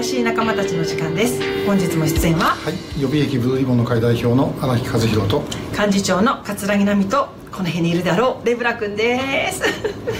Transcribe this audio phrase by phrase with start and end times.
[0.00, 1.38] 怪しい仲間たちの時間です。
[1.66, 3.02] 本日も出演ははい。
[3.02, 5.42] 予備役ブルーリボンの会代表の荒木和弘と
[5.78, 9.62] 幹事長の桂木奈美とこの辺にいるであろうレブラ君です。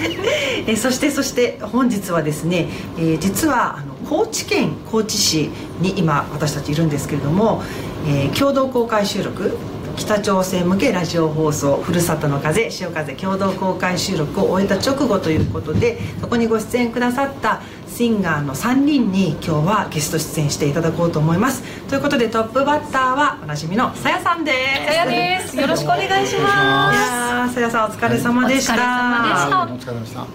[0.69, 2.69] えそしてそして本日はですね、
[2.99, 5.49] えー実はあの高知県高知市
[5.81, 7.63] に今私たちいるんですけれども、
[8.07, 9.57] えー共同公開収録
[10.01, 21.63] 北朝鮮向けラジオ放送「ふるさとの風潮風」共同公開収録を終えた直後ということでそこにご出演くださったシンガーの3人に今日はゲスト出演していただこうと思います。
[21.89, 24.87] ということでトップバッターはおなじみのさやさんです。
[24.87, 25.57] さやです。
[25.57, 27.55] よろしくお願いしいます。
[27.55, 29.59] さやさんお疲れ様でした、お疲れ様でした。
[29.59, 30.27] あお疲れ様でした。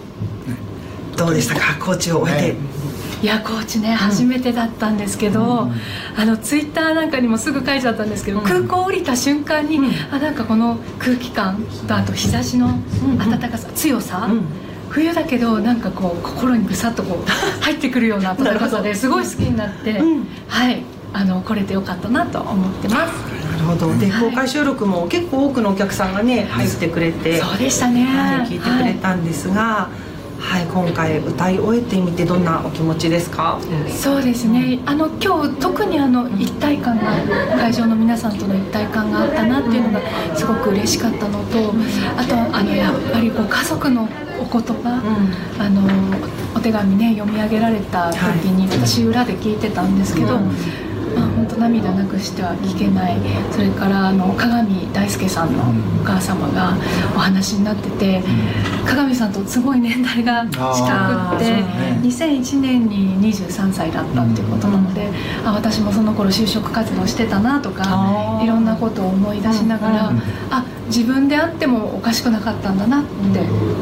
[1.18, 1.62] どうでしたか？
[1.84, 2.56] コーチを終えて、ねい
[3.26, 5.70] やコーチね初めてだったんですけど、
[6.16, 9.92] あのツイッターなんかにもすぐ書いちゃったんですけど、うん空港降りた瞬間に、うん。
[10.12, 14.46] あなんかこの空気感とあと日差しのうん暖かさ、強さ、うん。
[14.90, 20.28] 冬だけどなんかこう心にぐさっとこう入ってくるような暖かさですごい好きになって、うん。
[20.48, 20.84] はい
[21.14, 23.14] あの来れてよかったなと思ってます。
[23.52, 23.98] なるほど。
[23.98, 24.30] ではい。
[24.30, 30.15] 公開収録も結構多くのお客さんがね入ってくれて、そうでしたね、はい、聞いてくれたんですが、はい
[30.76, 34.80] 今回歌い終えてみてどんなお気持ちですか、そうですね。
[34.86, 37.14] あの今日特にあの一体感が
[37.58, 40.02] 会場の皆さんとの一体感があったなっていうのが
[40.36, 41.74] すごく嬉しかったのと
[42.18, 44.04] あとあのやっぱりこう家族の
[44.38, 45.02] お言葉、
[45.60, 45.82] あの
[46.56, 48.18] お手紙ね読み上げられた時
[48.52, 50.85] に私裏で聞いてたんですけど、うん
[51.16, 53.18] まあ、本当涙なくしては聞けない。
[53.52, 55.64] それからあの鏡大輔さんの
[56.02, 56.76] お母様が
[57.16, 58.24] お話になってて、
[58.86, 60.58] 鏡さんとすごい年代が近
[61.32, 62.00] くってね。
[62.04, 65.10] 2001年に23歳だったっていうことなので、
[65.46, 70.22] あ私もその頃就職活動してたなとかいろんなことを思い出しながら、うん。
[70.52, 73.40] あ自分であってもおかしくなかったんだなって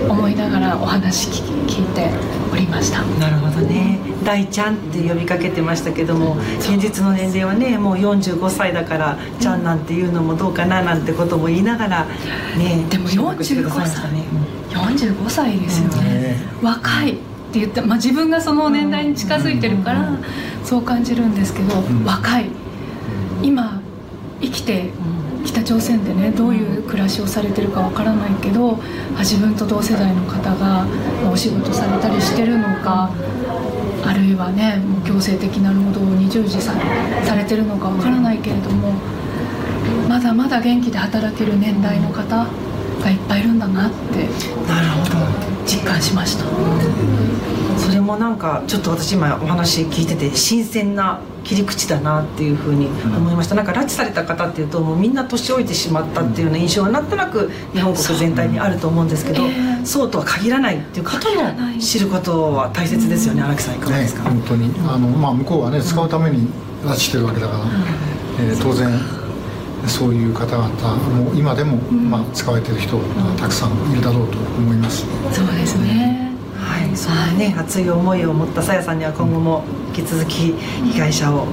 [0.10, 2.10] 思いながらお話聞き聞いて
[2.52, 3.04] おりました。
[3.20, 4.00] なるほどね。
[4.24, 12.06] 大ちゃんって呼びかけてましたけども現実の年齢はねもう45歳だからちゃんなんていうのもどうかななんてことも言いながら
[12.58, 14.24] ねでも収録してくださいましたね。
[14.70, 15.60] 45歳。
[15.60, 20.18] ですよね、ね若いって言って、まあ、自分がその年代に近づいてるから
[20.64, 22.04] そう感じるんですけど、ん。
[22.06, 22.50] 若い。
[23.42, 23.82] 今
[24.42, 24.90] 生きて
[25.46, 28.80] 北朝鮮でねどういう暮らしをされてるかわからないけど
[29.20, 30.86] 自分と同世代の方が
[31.32, 33.12] お仕事されたりしてるのか
[34.06, 36.74] あるいはねもう強制的な労働に従事さ
[37.24, 38.94] されてるのかわからないけれども
[40.08, 42.48] まだまだ元気で働ける年代の方
[43.04, 44.20] がいっぱいいるんだなって。
[44.68, 45.44] なるほど。
[45.66, 46.46] 実感しました。
[47.78, 64.74] それもなんかちょっと私今お話聞いてて新鮮な切り口だなっていうふうに思いました、なんか拉致された方っていうともうみんな年老いてしまったっていうような印象はなんとなく日本国全体にあると思うんですけどそうええそうとは限らないっていうことも知ることは大切ですよね荒木さんいかがねですか、本当に。
[64.88, 66.48] あの、まあ、向こうはね使うために
[66.86, 67.66] 拉致してるわけだから、
[68.40, 69.23] えー当然
[69.88, 73.04] そういう方々も今でも、まあ、使われてる人が
[73.38, 76.32] たくさんいるだろうと思います、そうですね。
[76.58, 77.54] はい、そんなね。
[77.58, 79.64] 熱い思いを持ったさやさんには今後も
[79.96, 80.54] 引き続き
[80.94, 81.48] 被害者を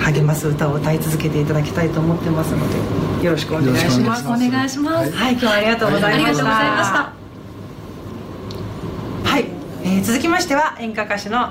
[0.00, 2.58] 励ます歌を歌い続けていただきたいと思ってますの
[3.20, 4.26] でよろしくお願いします。
[4.26, 5.12] お願いします。
[5.12, 5.32] はいはい。
[5.32, 7.12] 今日はありがとうございました、ありがとうございました。
[9.30, 9.44] はい、
[9.84, 11.50] えー続きましては演歌歌手の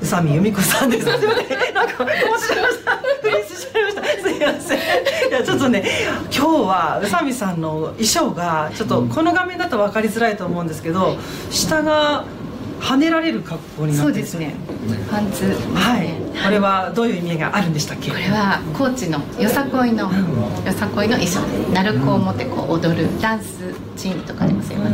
[0.00, 1.04] 宇佐美由美子さんです。
[1.04, 2.96] すみません、なんか、こうしちゃいました。
[2.96, 4.02] フリーズしちゃいました。
[4.02, 4.78] すみません。
[4.78, 5.84] いや、ちょっとね、
[6.24, 11.16] 今日は宇佐美さんの衣装が、ちょっとこの画面だと分かりづらいと思うんですけど。
[11.50, 12.24] 下が
[12.80, 14.54] 跳ねられる格好になってるそうですね。
[15.10, 15.56] パンツね。
[15.74, 16.14] はい、
[16.44, 18.12] これはどういう意味があるんでしたっけ？
[18.12, 20.10] これは高知のよさこいのよ
[20.72, 21.40] さこいの衣装。
[21.74, 24.90] 鳴子を持ってこう踊るダンスチームとかありますよね。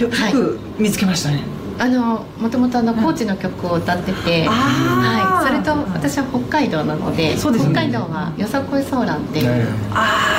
[0.00, 1.44] よよく見つけましたね。
[1.78, 5.46] あのもともとあの高知の曲を歌ってて、はい。
[5.46, 7.36] それと私は北海道なので、ね。
[7.36, 9.66] 北海道はよさこいソーランっていう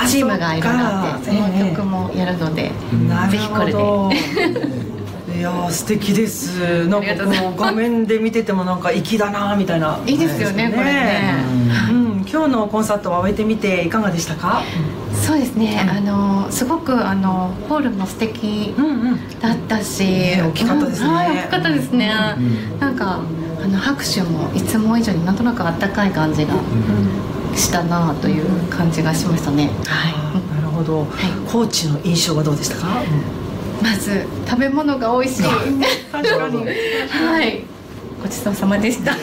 [0.08, 1.88] チームがいろいろあって、その曲も。
[1.88, 2.72] もやるので、
[3.32, 3.80] ぜひこれで。
[5.38, 6.88] いやー素敵です。
[6.88, 10.00] なんかこう画面で見ててもなんか粋だなみたいな。
[10.06, 11.36] いいですよねこれね。
[11.92, 14.64] うん、今日のコンサートは終えてみていかがでしたか？
[15.28, 15.86] そうですね。
[15.90, 18.74] あのすごくあのホールも素敵
[19.42, 22.08] だったし、ね大きかったですねはい大きかったですね。
[22.80, 23.20] なんか
[23.62, 26.54] あの拍手もいつも以上になんとなくあったかい感じが
[27.54, 29.70] したなという感じがしましたね。
[29.86, 30.14] はい。
[30.56, 31.06] なるほど、
[31.52, 32.88] コーチの印象はどうでしたか、
[33.84, 35.44] まず食べ物が美味しい。
[36.10, 36.64] 確かに
[37.12, 37.77] はい。
[38.22, 39.16] ごちそうさまでした。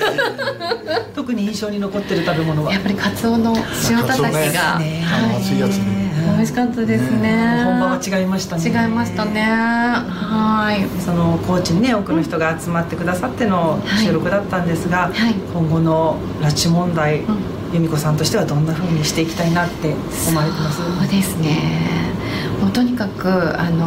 [1.14, 2.72] 特に印象に残ってる食べ物は？
[2.72, 3.54] やっぱりカツオの
[3.90, 5.02] 塩叩きが、ね。
[5.02, 5.36] はい。
[5.36, 6.03] 熱いやつね
[6.36, 7.62] 美味しかったですね。
[7.64, 8.62] 本場は違いましたね。
[8.64, 9.42] 違いましたね。
[9.42, 11.00] はい。
[11.00, 15.34] その高知にね多くの人が集まってくださっての収録だったんですが、はい。
[15.34, 17.24] 今後の拉致問題、ん。
[17.72, 19.94] 由美子さんとしてはどんな風にしていきたいなって
[20.28, 20.76] 思われてます？
[20.76, 22.14] そうですね。
[22.60, 23.86] もうとにかくあの、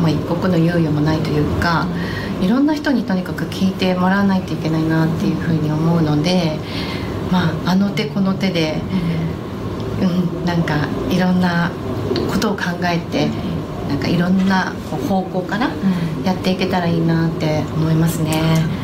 [0.00, 1.86] まあ、一刻の猶予もないというか
[2.40, 6.58] いろんな人にとにかく聞いてもらわないといけないなっていうふうに思うので、
[7.30, 8.80] まあ、あの手この手で、うん、
[10.44, 11.70] なんかいろんな
[12.30, 13.28] ことを考えて
[13.88, 14.72] なんかいろんな
[15.08, 15.70] 方向から
[16.24, 18.32] やっていけたらいいなって思いますね。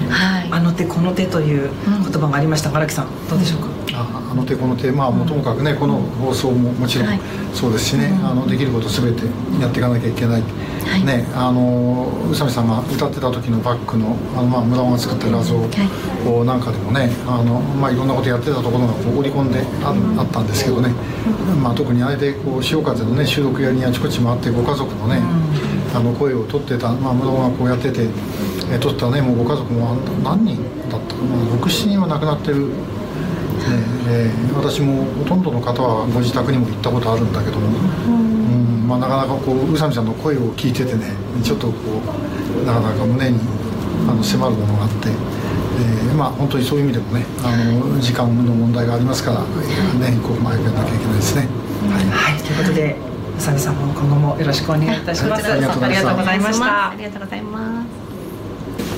[0.09, 2.71] はいあの手この手という言葉がありました。
[2.71, 7.21] が荒木さんどうでしょうか、ああの手この手まあもともかくねこの放送ももちろんはい。
[7.53, 9.25] そうですしね、あのできること全て
[9.61, 11.05] やっていかなきゃいけない、い。
[11.05, 20.95] ねあの宇佐美さんが歌ってた時のバックのあの、まあ、村尾が作った画像をなんかでもねあの、まあ、いろんなことやってたところがこう織り込んであ,、あったんですけどね、
[21.63, 25.21] まあ、特にあれでこう潮風のね収録やにあちこち回ってご家族のね、
[25.95, 28.09] あの声を取ってた、まあ、村尾がこうやってて、
[28.73, 30.57] え撮ったねもうご家族もあ何人
[30.91, 32.69] だったかな67人は亡くなってる
[33.69, 41.13] ねえー私もほとんどの方はご自宅にも行ったことあるんだけども、うんまあ、なかなかこう宇佐美さんの声を聞いててね
[41.43, 41.75] ちょっとこ
[42.63, 43.41] うなかなか胸に
[44.09, 51.49] あの迫るものがあって、えーまあ本当にそういう意味でもねあの時間の問題がありますから、ね、ここまでやらなきゃいけないですね。
[51.89, 52.97] はいはいということで
[53.33, 57.85] 宇佐美さんも今後もよろしくお願いいたします、はいありがとうございましたありがとうございましたありがとうございま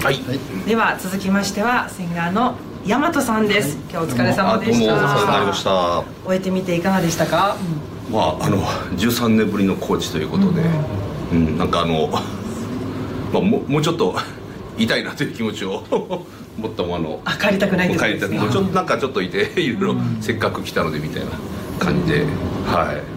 [0.00, 0.04] す。
[0.04, 0.20] はい。
[0.66, 5.54] では続きましてはシンガーの大和さんです、今日お疲れ様でした。
[5.54, 6.04] した。
[6.22, 7.56] 終えてみていかがでしたか、
[8.12, 10.60] まああの13年ぶりのコーチということで、
[11.32, 12.20] うん、なんかあのま
[13.38, 14.14] あもうもうちょっと
[14.76, 15.82] 痛いなという気持ちを
[16.58, 17.22] 持ったもの。
[17.24, 21.30] あ帰りたくないです帰りたくもうちょっとなんかちょっといていろいろせっかく来たのでみたいな
[21.78, 22.26] 感じで、
[22.66, 23.13] はい。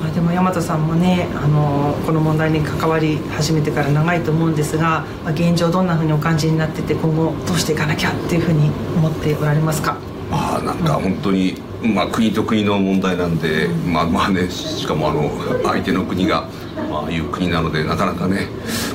[0.00, 9.98] まあ、でも大和さんもねあのこの問題に関わり始めてから長いと思うんですが、まあ、現状どんなふうにお感じになってて今後どうしていかなきゃっていうふうに思っておられますか？
[10.30, 15.30] まあなんか本当に、まあ、国と国の問題なんで、まあまあねしかもあの
[15.64, 16.48] 相手の国が、
[16.90, 18.46] まあ、いう国なのでなかなかね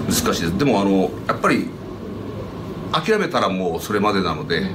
[0.07, 0.57] 難しいです。
[0.57, 1.67] でもあのやっぱり
[2.91, 4.71] 諦めたらもうそれまでなので、やっ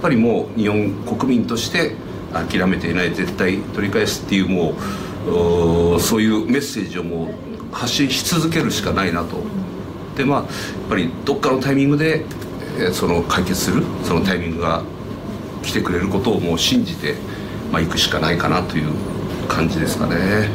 [0.00, 1.96] ぱりもう日本国民として
[2.32, 4.74] 諦めていない絶対取り返すっていうもう
[6.00, 7.26] そういうメッセージをも
[7.70, 9.42] う発信し続けるしかないなと。
[10.16, 10.48] でまあやっ
[10.88, 12.24] ぱりどっかのタイミングで、
[12.78, 14.82] えーその解決するそのタイミングが
[15.62, 17.14] 来てくれることをもう信じて、
[17.72, 18.92] まあ、行くしかないかなという
[19.48, 20.48] 感じですかね。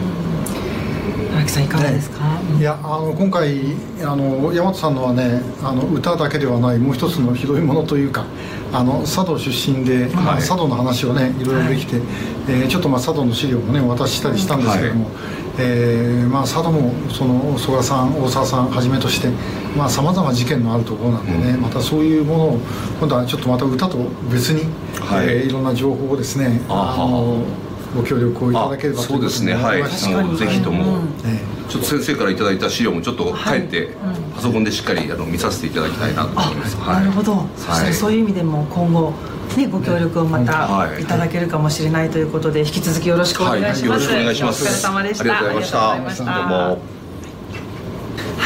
[1.34, 8.26] 荒木さんいかがですか、いやあの今回あの大和さんのはねあの歌だけではないもう一つの広いものというか
[8.72, 11.98] あの佐渡出身で、まあ佐渡の話をねいろいろできて、
[12.48, 15.10] えーちょっとまあ佐渡の資料もねお渡ししたりしたんですけども、
[15.60, 19.30] えーまあ、佐渡もその曽我さん大沢さんはじめとして
[19.90, 22.58] さまざ、ま事件のあるところなんでね、またそういうものを
[23.00, 23.98] 今度はちょっとまた歌と
[24.32, 24.64] 別に、
[25.00, 25.26] はい。
[25.26, 27.44] いえーいろんな情報をですねあはあの
[27.96, 29.54] ご協力をいただければあそうですね。
[29.54, 29.84] はい。
[30.38, 31.02] ぜひとも、
[31.70, 33.90] ちょっと先生からいただいた資料もちょっと帰って、
[34.36, 36.78] パソコンでしっかりあの見させていただきたいなと思います。
[36.78, 39.14] なるほど、そそういう意味でも今後
[39.58, 41.02] ねご協力をまたはい。
[41.04, 44.64] いただけるかもしれないということで引き続きよろしくお願いします、はい、よろしくお願いします。
[44.64, 45.24] お疲れ様でした。
[45.24, 47.01] ありがとうございました。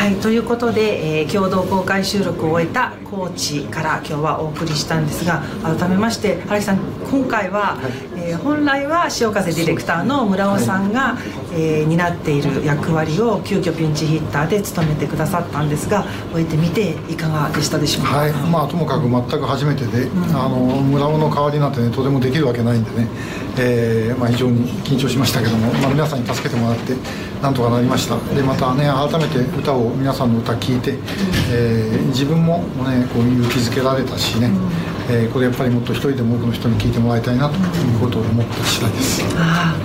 [0.06, 6.78] はいということで、えー共同公開収録を終えた高知から今日はお送りしたんですが改めまして荒木さん
[7.10, 7.80] 今回は、
[8.16, 11.18] えー本来は潮風ディレクターの村尾さんが、
[11.54, 18.32] えー担っている役割を急遽ピンチヒッターで務めてくださったんですが終えてみていかがでしたでしょうか、はい。
[18.32, 23.08] まあ、ともかく全く初めてで、あの村尾の代わりなんてねとてもできるわけないんでね、
[23.58, 26.94] えーまあ、非常に緊張しましたけども、まあ、皆さんに助けてもらって
[27.42, 28.18] なんとかなりました。
[28.36, 30.98] でまたね改めて歌を皆さんの歌聞いて、
[31.52, 34.50] えー自分もねこう勇気づけられたしね、
[35.10, 39.24] えーこれやっぱりもっと一人でも多くの人に聞いてもらいたいなということを思った次第です。
[39.38, 39.76] あ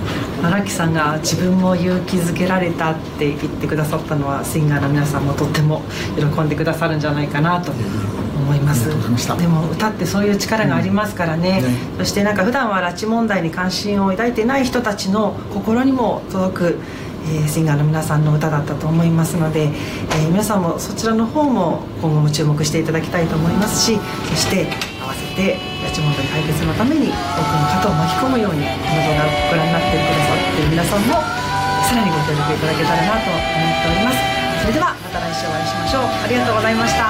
[0.43, 5.83] あ荒木さんが自分も勇気づけられたって言ってくださったのはシンガーの皆さんもとっても
[6.17, 8.89] 喜んでくださるんじゃないかなと思います。
[9.37, 11.63] でも歌ってそういう力がありますからね,、ね。
[11.99, 16.79] そしてなんか普段は拉致問題に関心を抱いてない人たちの心にも届く
[17.27, 23.99] えーシンガーの皆さんの歌だったと思いますので、えー皆さんもそちらの方も今後も注目していただきたいと思いますし
[24.29, 24.65] そして
[25.01, 34.17] 合わせて拉致問題解決のために多くの方を巻き込むようにこの動画をご覧になってくださっている皆さんもさらにご協力いただけたらなと思っております。
[34.61, 36.03] それではまた来週お会いしましょう。
[36.05, 37.01] ありがとうございました。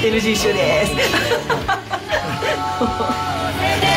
[0.02, 0.92] NG 集です。